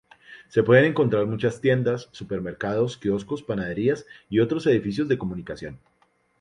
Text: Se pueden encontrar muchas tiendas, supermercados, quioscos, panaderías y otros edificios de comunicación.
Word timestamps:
Se 0.47 0.63
pueden 0.63 0.85
encontrar 0.85 1.27
muchas 1.27 1.61
tiendas, 1.61 2.09
supermercados, 2.11 2.97
quioscos, 2.97 3.43
panaderías 3.43 4.07
y 4.31 4.39
otros 4.39 4.65
edificios 4.65 5.07
de 5.07 5.19
comunicación. 5.19 5.77